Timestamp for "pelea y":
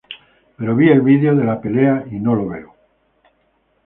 1.61-2.19